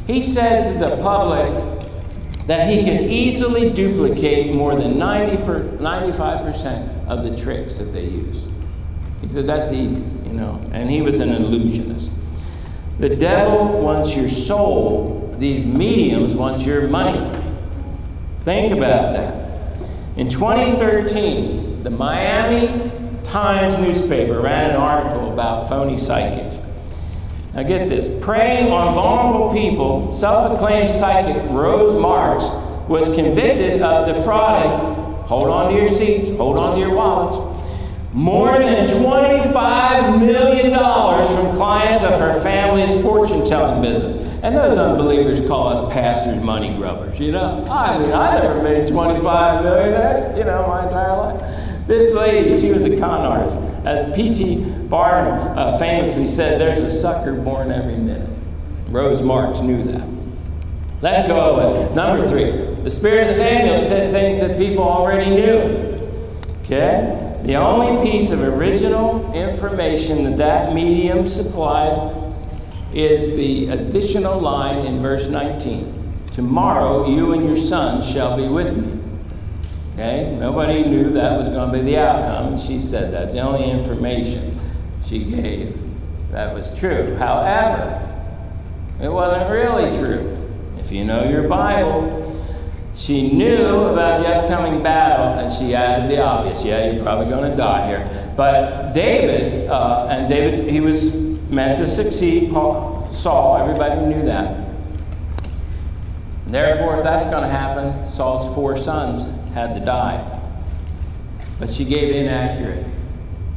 [0.10, 1.54] He said to the public
[2.48, 8.48] that he could easily duplicate more than 90 95% of the tricks that they use.
[9.22, 12.10] He said, that's easy, you know, and he was an illusionist.
[12.98, 17.20] The devil wants your soul, these mediums want your money.
[18.42, 19.78] Think about that.
[20.18, 22.92] In 2013, the Miami
[23.24, 26.59] Times newspaper ran an article about phony psychics.
[27.54, 28.10] Now get this.
[28.24, 32.48] Preying on vulnerable people, self acclaimed psychic Rose Marks
[32.88, 37.38] was convicted of defrauding, hold on to your seats, hold on to your wallets,
[38.14, 44.16] more than $25 million from clients of her family's fortune telling business.
[44.42, 47.66] And those unbelievers call us pastors money grubbers, you know?
[47.70, 51.88] I mean, I never made 25 million, you know, my entire life.
[51.88, 53.58] This lady, she was a con artist.
[53.84, 54.64] As P.T.
[54.90, 58.30] Barnum uh, famously said, there's a sucker born every minute.
[58.88, 60.08] Rose Marks knew that.
[61.02, 61.94] Let's go away.
[61.94, 62.52] Number three,
[62.84, 65.60] the Spirit of Samuel said things that people already knew.
[66.64, 67.40] Okay?
[67.44, 72.16] The only piece of original information that that medium supplied
[72.94, 75.98] is the additional line in verse 19
[76.34, 79.00] Tomorrow you and your son shall be with me.
[79.94, 80.36] Okay?
[80.40, 82.58] Nobody knew that was going to be the outcome.
[82.58, 84.59] She said that's the only information
[85.10, 85.76] she gave
[86.32, 87.16] that was true.
[87.16, 88.06] However,
[89.02, 90.38] it wasn't really true.
[90.78, 92.26] If you know your Bible,
[92.94, 96.64] she knew about the upcoming battle and she added the obvious.
[96.64, 98.34] Yeah, you're probably going to die here.
[98.38, 101.16] But David, uh, and David, he was
[101.50, 102.52] meant to succeed.
[102.52, 104.68] Paul, Saul, everybody knew that.
[106.46, 110.40] Therefore, if that's going to happen, Saul's four sons had to die.
[111.60, 112.86] But she gave inaccurate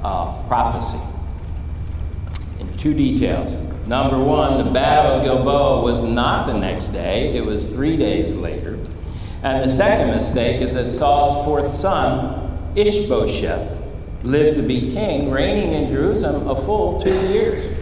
[0.02, 0.98] uh, prophecy
[2.77, 3.55] two details.
[3.87, 8.33] Number one, the Battle of Gilboa was not the next day, it was three days
[8.33, 8.79] later.
[9.42, 13.77] And the second mistake is that Saul's fourth son, Ishbosheth,
[14.22, 17.77] lived to be king, reigning in Jerusalem a full two years.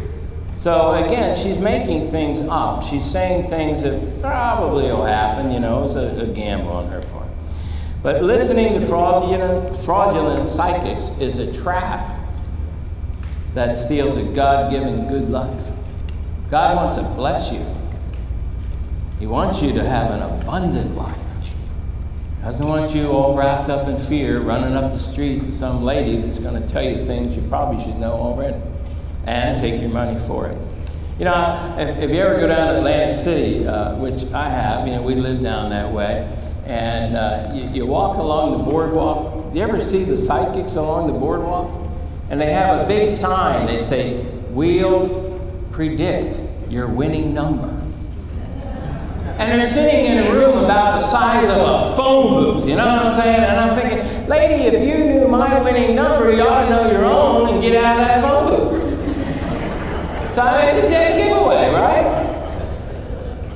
[0.55, 2.83] So again, she's making things up.
[2.83, 7.03] She's saying things that probably will happen, you know, it's a, a gamble on her
[7.03, 7.29] part.
[8.03, 12.20] But listening to fraudulent, fraudulent psychics is a trap
[13.55, 15.67] that steals a God given good life.
[16.51, 17.65] God wants to bless you,
[19.19, 21.17] He wants you to have an abundant life.
[21.43, 25.85] He doesn't want you all wrapped up in fear, running up the street to some
[25.85, 28.61] lady that's going to tell you things you probably should know already
[29.27, 30.57] and take your money for it.
[31.19, 34.89] You know, if, if you ever go down to Atlantic City, uh, which I have,
[34.89, 36.27] you know, we live down that way,
[36.65, 39.53] and uh, you, you walk along the boardwalk.
[39.53, 41.80] Do you ever see the psychics along the boardwalk?
[42.31, 43.67] And they have a big sign.
[43.67, 46.41] They say, We'll predict
[46.71, 47.69] your winning number.
[49.39, 52.85] And they're sitting in a room about the size of a phone booth, you know
[52.85, 53.43] what I'm saying?
[53.43, 57.07] And I'm thinking, lady, if you knew my winning number, you ought to know your
[57.07, 60.31] own and get out of that phone booth.
[60.31, 62.21] So it's a dead giveaway, right?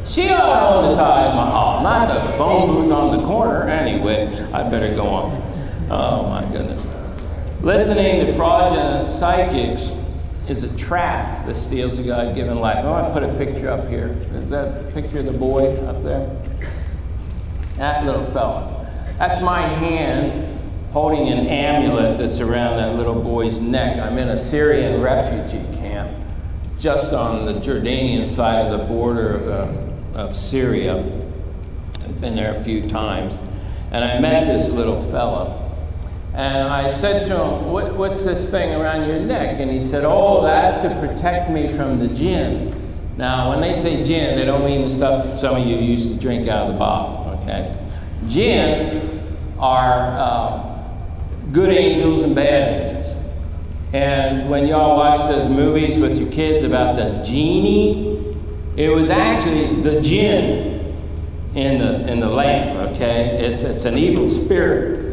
[0.07, 3.69] She ought to own the Taj Mahal, not the phone booth on the corner.
[3.69, 5.89] Anyway, I better go on.
[5.91, 6.74] Oh my goodness.
[7.64, 9.92] Listening to fraudulent psychics
[10.48, 12.85] is a trap that steals a God given life.
[12.85, 14.09] I want to put a picture up here.
[14.35, 16.31] Is that picture of the boy up there?
[17.77, 18.87] That little fella.
[19.18, 23.98] That's my hand holding an amulet that's around that little boy's neck.
[23.98, 26.14] I'm in a Syrian refugee camp
[26.79, 29.50] just on the Jordanian side of the border.
[29.50, 30.98] Uh, of Syria.
[32.03, 33.37] I've been there a few times.
[33.90, 35.63] And I met this little fella.
[36.35, 39.61] And I said to him, what, What's this thing around your neck?
[39.61, 42.81] And he said, Oh, that's to protect me from the jinn.
[43.16, 46.18] Now, when they say jinn, they don't mean the stuff some of you used to
[46.18, 47.77] drink out of the bottle, okay?
[48.27, 50.83] Jinn are uh,
[51.53, 53.14] good angels and bad angels.
[53.92, 58.37] And when y'all watch those movies with your kids about the genie,
[58.77, 60.75] it was actually the jinn
[61.55, 63.38] in the, in the lamp, okay?
[63.38, 65.03] It's, it's an evil spirit.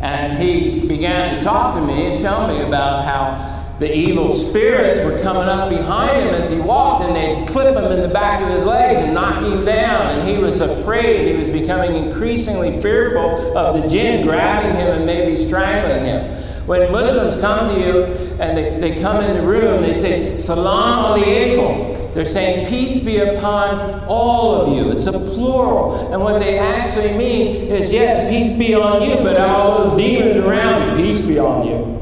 [0.00, 5.02] And he began to talk to me and tell me about how the evil spirits
[5.04, 8.42] were coming up behind him as he walked, and they'd clip him in the back
[8.42, 10.18] of his legs and knock him down.
[10.18, 11.28] And he was afraid.
[11.28, 16.49] He was becoming increasingly fearful of the jinn grabbing him and maybe strangling him.
[16.66, 18.04] When Muslims come to you
[18.38, 22.12] and they, they come in the room, they say, Salam alaikum.
[22.12, 24.92] They're saying, Peace be upon all of you.
[24.92, 26.12] It's a plural.
[26.12, 30.36] And what they actually mean is, Yes, peace be on you, but all those demons
[30.36, 32.00] around you, peace be on you.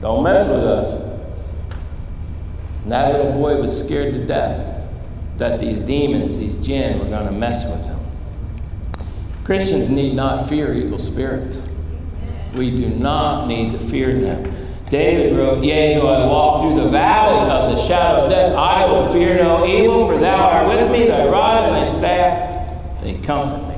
[0.00, 1.02] Don't mess with us.
[2.82, 4.74] And that little boy was scared to death
[5.38, 7.98] that these demons, these jinn, were going to mess with him.
[9.44, 11.60] Christians need not fear evil spirits.
[12.56, 14.54] We do not need to fear them.
[14.88, 18.86] David wrote, Yea, though I walk through the valley of the shadow of death, I
[18.86, 23.14] will fear no evil, for thou art with me, thy rod and thy staff, they
[23.14, 23.74] comfort me.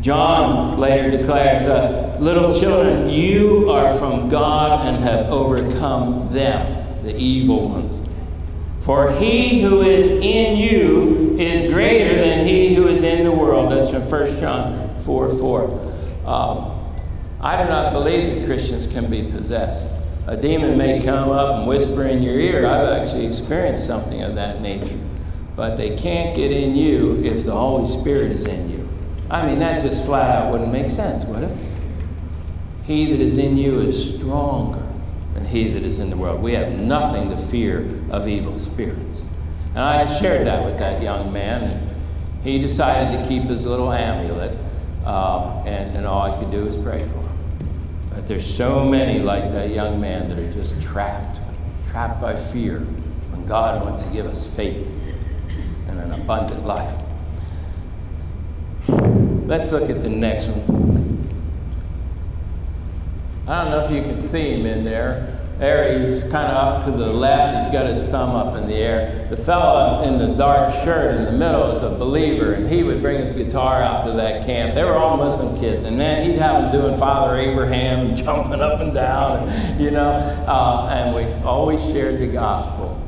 [0.00, 7.16] John later declares thus Little children, you are from God and have overcome them, the
[7.16, 8.00] evil ones.
[8.80, 13.70] For he who is in you is greater than he who is in the world.
[13.70, 15.94] That's from 1 John 4 4.
[16.24, 16.77] Um,
[17.40, 19.90] I do not believe that Christians can be possessed.
[20.26, 22.66] A demon may come up and whisper in your ear.
[22.66, 24.98] I've actually experienced something of that nature.
[25.54, 28.88] But they can't get in you if the Holy Spirit is in you.
[29.30, 31.56] I mean, that just flat out wouldn't make sense, would it?
[32.84, 34.86] He that is in you is stronger
[35.34, 36.42] than he that is in the world.
[36.42, 39.22] We have nothing to fear of evil spirits.
[39.70, 41.96] And I shared that with that young man, and
[42.42, 44.58] he decided to keep his little amulet,
[45.04, 47.27] uh, and, and all I could do was pray for him.
[48.18, 51.40] But there's so many like that young man that are just trapped,
[51.86, 54.92] trapped by fear, when God wants to give us faith
[55.86, 56.92] and an abundant life.
[58.88, 61.28] Let's look at the next one.
[63.46, 65.37] I don't know if you can see him in there.
[65.58, 67.64] He's kind of up to the left.
[67.64, 69.26] He's got his thumb up in the air.
[69.28, 73.02] The fellow in the dark shirt in the middle is a believer, and he would
[73.02, 74.74] bring his guitar out to that camp.
[74.74, 78.80] They were all Muslim kids, and man, he'd have them doing Father Abraham, jumping up
[78.80, 80.10] and down, you know.
[80.46, 83.04] Uh, and we always shared the gospel.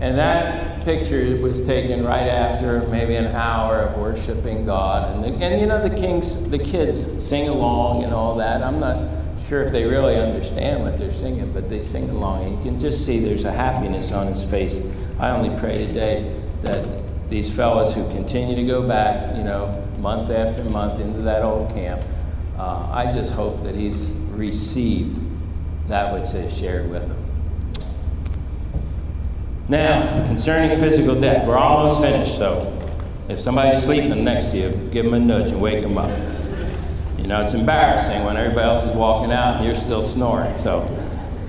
[0.00, 5.44] And that picture was taken right after maybe an hour of worshiping God, and, the,
[5.44, 8.62] and you know the kings, the kids sing along and all that.
[8.62, 12.56] I'm not sure if they really understand what they're singing, but they sing along.
[12.56, 14.80] You can just see there's a happiness on his face.
[15.18, 16.86] I only pray today that
[17.28, 21.70] these fellows who continue to go back, you know, month after month into that old
[21.70, 22.04] camp,
[22.58, 25.20] uh, I just hope that he's received
[25.88, 27.24] that which they've shared with him.
[29.68, 32.70] Now, concerning physical death, we're almost finished, so
[33.28, 36.33] if somebody's sleeping next to you, give them a nudge and wake them up.
[37.24, 40.58] You know, it's embarrassing when everybody else is walking out and you're still snoring.
[40.58, 40.80] So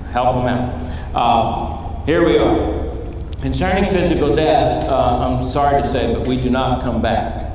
[0.10, 0.74] help them out.
[1.14, 2.94] Uh, here we are.
[3.42, 7.52] Concerning physical death, uh, I'm sorry to say, but we do not come back.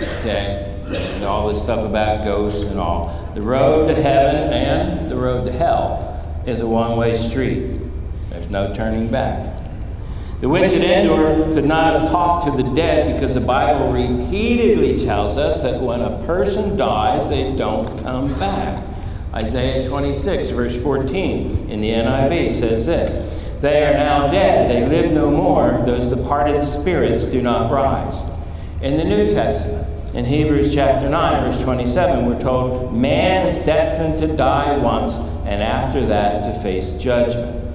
[0.00, 0.80] Okay?
[0.86, 3.30] And all this stuff about ghosts and all.
[3.34, 7.78] The road to heaven and the road to hell is a one way street.
[8.30, 9.47] There's no turning back.
[10.40, 15.04] The witch at Endor could not have talked to the dead because the Bible repeatedly
[15.04, 18.84] tells us that when a person dies, they don't come back.
[19.34, 25.10] Isaiah 26, verse 14 in the NIV says this They are now dead, they live
[25.10, 28.22] no more, those departed spirits do not rise.
[28.80, 34.16] In the New Testament, in Hebrews chapter 9, verse 27, we're told man is destined
[34.18, 35.16] to die once
[35.46, 37.67] and after that to face judgment.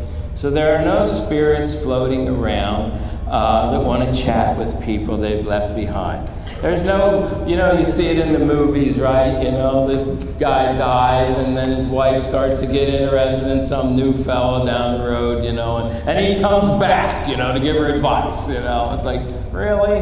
[0.44, 2.92] So there are no spirits floating around
[3.30, 6.28] uh, that want to chat with people they've left behind.
[6.62, 9.42] There's no, you know, you see it in the movies, right?
[9.42, 13.96] You know, this guy dies and then his wife starts to get interested in some
[13.96, 17.60] new fellow down the road, you know, and, and he comes back, you know, to
[17.62, 18.94] give her advice, you know.
[18.96, 19.22] It's like,
[19.54, 20.02] really?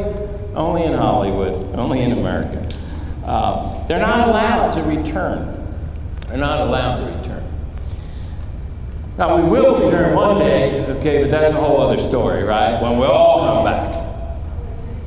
[0.56, 2.68] Only in Hollywood, only in America.
[3.24, 5.56] Uh, they're not allowed to return.
[6.30, 7.21] They're not allowed to return.
[9.18, 12.82] Now, we will return one day, okay, but that's a whole other story, right?
[12.82, 14.02] When we all come back.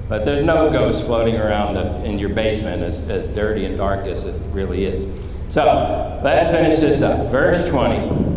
[0.09, 4.07] But there's no ghost floating around the, in your basement as, as dirty and dark
[4.07, 5.09] as it really is.
[5.49, 7.31] So, let's finish this up.
[7.31, 8.35] Verse 20.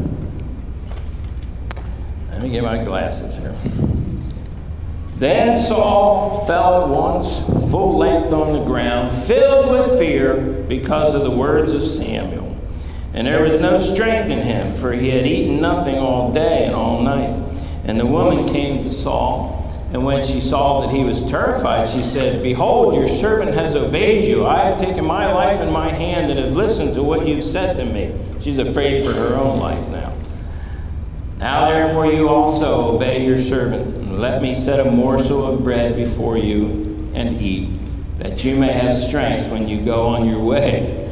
[2.32, 3.56] Let me get my glasses here.
[5.18, 7.40] Then Saul fell at once,
[7.72, 10.36] full length on the ground, filled with fear
[10.68, 12.47] because of the words of Samuel.
[13.18, 16.76] And there was no strength in him, for he had eaten nothing all day and
[16.76, 17.34] all night.
[17.84, 22.04] And the woman came to Saul, and when she saw that he was terrified, she
[22.04, 24.46] said, Behold, your servant has obeyed you.
[24.46, 27.76] I have taken my life in my hand and have listened to what you've said
[27.78, 28.14] to me.
[28.40, 30.14] She's afraid for her own life now.
[31.40, 35.96] Now, therefore, you also obey your servant, and let me set a morsel of bread
[35.96, 37.80] before you and eat,
[38.20, 41.06] that you may have strength when you go on your way.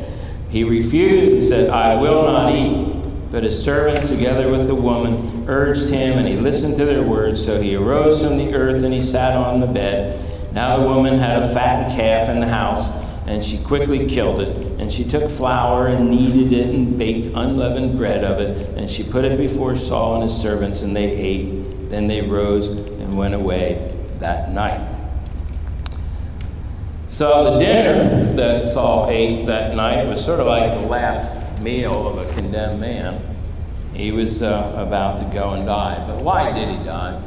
[0.56, 5.44] He refused and said, I will not eat But his servants, together with the woman,
[5.50, 7.44] urged him, and he listened to their words.
[7.44, 10.54] So he arose from the earth and he sat on the bed.
[10.54, 12.88] Now the woman had a fattened calf in the house,
[13.28, 14.56] and she quickly killed it.
[14.80, 18.78] And she took flour and kneaded it and baked unleavened bread of it.
[18.78, 21.90] And she put it before Saul and his servants, and they ate.
[21.90, 24.95] Then they rose and went away that night.
[27.08, 32.08] So the dinner that Saul ate that night was sort of like the last meal
[32.08, 33.22] of a condemned man.
[33.94, 36.04] He was uh, about to go and die.
[36.08, 37.22] But why did he die?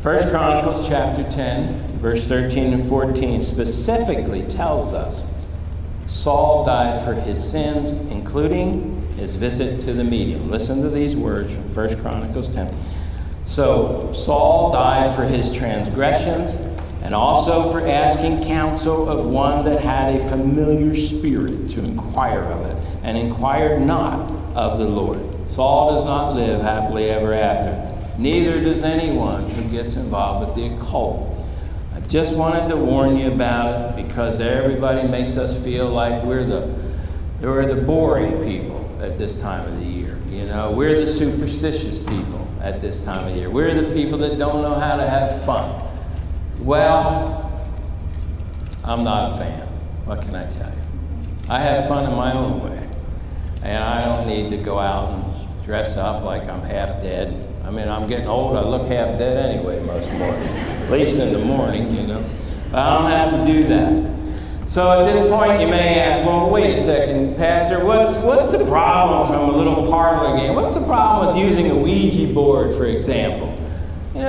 [0.00, 5.30] First Chronicles chapter 10, verse 13 and 14 specifically tells us
[6.06, 10.50] Saul died for his sins, including his visit to the medium.
[10.50, 12.74] Listen to these words from First Chronicles 10.
[13.44, 16.56] So Saul died for his transgressions
[17.02, 22.64] and also for asking counsel of one that had a familiar spirit to inquire of
[22.66, 25.48] it, and inquired not of the Lord.
[25.48, 27.88] Saul does not live happily ever after.
[28.18, 31.28] Neither does anyone who gets involved with the occult.
[31.94, 36.44] I just wanted to warn you about it because everybody makes us feel like we're
[36.44, 36.72] the,
[37.40, 40.18] we're the boring people at this time of the year.
[40.30, 43.50] You know, we're the superstitious people at this time of year.
[43.50, 45.91] We're the people that don't know how to have fun.
[46.60, 47.68] Well,
[48.84, 49.68] I'm not a fan.
[50.04, 50.82] What can I tell you?
[51.48, 52.88] I have fun in my own way.
[53.62, 57.48] And I don't need to go out and dress up like I'm half dead.
[57.64, 58.56] I mean, I'm getting old.
[58.56, 62.24] I look half dead anyway most mornings, at least in the morning, you know.
[62.72, 64.68] But I don't have to do that.
[64.68, 68.64] So at this point, you may ask, well, wait a second, Pastor, what's, what's the
[68.64, 70.54] problem from a little parlor game?
[70.54, 73.51] What's the problem with using a Ouija board, for example?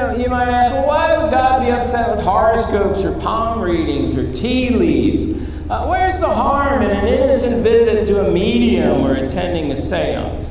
[0.03, 3.61] You know, you might ask, well, why would God be upset with horoscopes or palm
[3.61, 5.27] readings or tea leaves?
[5.69, 10.49] Uh, where's the harm in an innocent visit to a medium or attending a seance?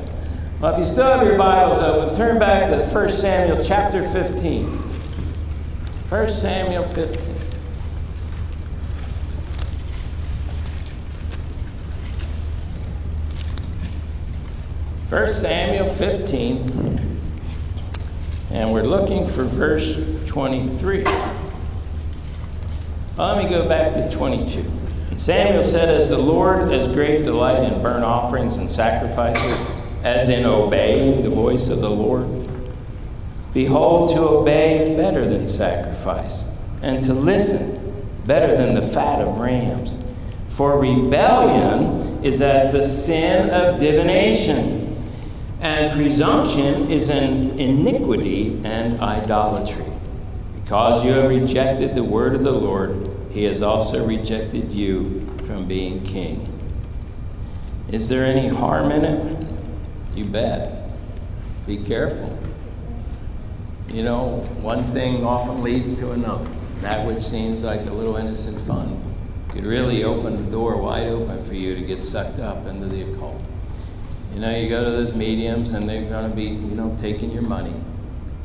[0.59, 4.65] Well, if you still have your Bibles open, turn back to 1 Samuel chapter 15.
[4.65, 7.35] 1 Samuel 15.
[15.09, 17.02] First Samuel 15
[18.53, 19.95] and we're looking for verse
[20.27, 21.03] 23.
[21.03, 21.35] Well,
[23.17, 24.59] let me go back to 22.
[25.09, 29.65] And Samuel said, As the Lord has great delight in burnt offerings and sacrifices,
[30.03, 32.27] as in obeying the voice of the Lord,
[33.55, 36.45] behold, to obey is better than sacrifice,
[36.83, 39.95] and to listen better than the fat of rams.
[40.49, 44.82] For rebellion is as the sin of divination
[45.63, 49.85] and presumption is an iniquity and idolatry.
[50.55, 55.65] Because you have rejected the word of the Lord, he has also rejected you from
[55.65, 56.49] being king.
[57.87, 59.45] Is there any harm in it?
[60.13, 60.89] You bet.
[61.65, 62.37] Be careful.
[63.87, 66.49] You know, one thing often leads to another.
[66.81, 69.01] That which seems like a little innocent fun
[69.47, 73.03] could really open the door wide open for you to get sucked up into the
[73.03, 73.41] occult.
[74.33, 77.31] You know, you go to those mediums and they're going to be, you know, taking
[77.31, 77.73] your money.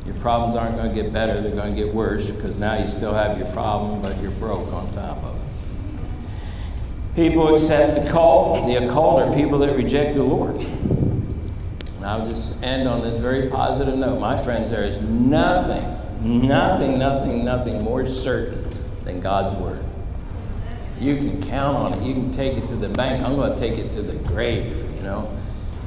[0.05, 2.87] Your problems aren't going to get better, they're going to get worse because now you
[2.87, 5.41] still have your problem, but you're broke on top of it.
[7.15, 8.65] People accept the cult.
[8.65, 10.55] The occult are people that reject the Lord.
[10.55, 14.19] And I'll just end on this very positive note.
[14.19, 18.69] My friends, there is nothing, nothing, nothing, nothing more certain
[19.03, 19.83] than God's Word.
[20.99, 22.03] You can count on it.
[22.03, 23.25] You can take it to the bank.
[23.25, 25.35] I'm going to take it to the grave, you know.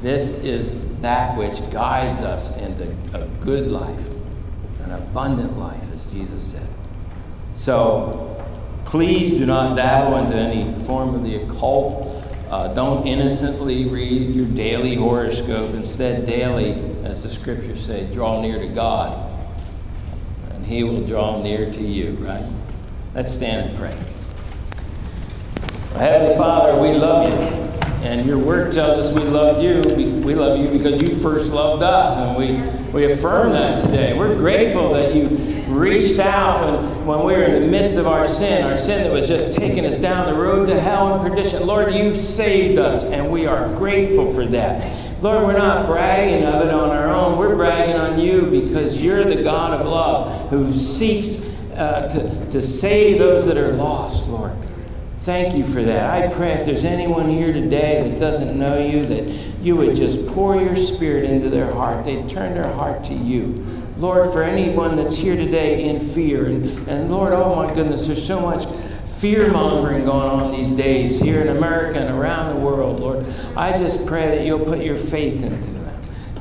[0.03, 4.09] This is that which guides us into a good life,
[4.83, 6.67] an abundant life, as Jesus said.
[7.53, 8.45] So
[8.83, 12.21] please do not dabble into any form of the occult.
[12.49, 15.73] Uh, don't innocently read your daily horoscope.
[15.73, 16.73] Instead, daily,
[17.05, 19.31] as the scriptures say, draw near to God,
[20.51, 22.43] and He will draw near to you, right?
[23.15, 23.97] Let's stand and pray.
[25.97, 27.62] Heavenly Father, we love you.
[28.03, 29.81] And your word tells us we love you.
[30.25, 32.17] We love you because you first loved us.
[32.17, 32.59] And we,
[32.91, 34.13] we affirm that today.
[34.13, 35.29] We're grateful that you
[35.73, 39.13] reached out when, when we were in the midst of our sin, our sin that
[39.13, 41.65] was just taking us down the road to hell and perdition.
[41.65, 45.23] Lord, you saved us, and we are grateful for that.
[45.23, 47.37] Lord, we're not bragging of it on our own.
[47.37, 51.37] We're bragging on you because you're the God of love who seeks
[51.75, 54.51] uh, to, to save those that are lost, Lord.
[55.23, 56.09] Thank you for that.
[56.09, 59.23] I pray if there's anyone here today that doesn't know you, that
[59.61, 62.03] you would just pour your spirit into their heart.
[62.03, 63.51] They'd turn their heart to you.
[63.95, 68.25] Lord, for anyone that's here today in fear, and, and Lord, oh my goodness, there's
[68.27, 68.65] so much
[69.07, 73.25] fear mongering going on these days here in America and around the world, Lord.
[73.55, 75.82] I just pray that you'll put your faith into them.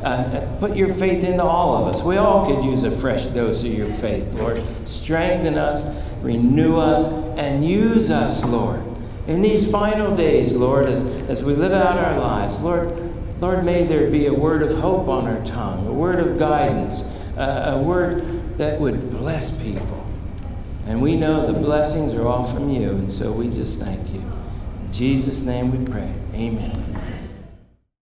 [0.03, 2.03] Uh, put your faith into all of us.
[2.03, 4.62] We all could use a fresh dose of your faith, Lord.
[4.86, 5.84] Strengthen us,
[6.22, 7.07] renew us,
[7.38, 8.82] and use us, Lord.
[9.26, 13.84] In these final days, Lord, as, as we live out our lives, Lord, Lord, may
[13.84, 17.03] there be a word of hope on our tongue, a word of guidance,
[17.36, 20.07] uh, a word that would bless people.
[20.86, 24.20] And we know the blessings are all from you, and so we just thank you.
[24.20, 26.12] In Jesus' name we pray.
[26.34, 26.91] Amen.